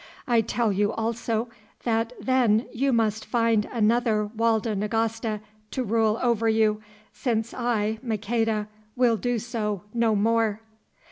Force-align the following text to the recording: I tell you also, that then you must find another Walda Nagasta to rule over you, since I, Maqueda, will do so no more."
I 0.27 0.41
tell 0.41 0.71
you 0.71 0.91
also, 0.93 1.47
that 1.83 2.11
then 2.19 2.65
you 2.73 2.91
must 2.91 3.23
find 3.23 3.69
another 3.71 4.31
Walda 4.35 4.75
Nagasta 4.75 5.41
to 5.69 5.83
rule 5.83 6.17
over 6.23 6.49
you, 6.49 6.81
since 7.13 7.53
I, 7.53 7.99
Maqueda, 8.01 8.67
will 8.95 9.15
do 9.17 9.37
so 9.37 9.83
no 9.93 10.15
more." 10.15 10.61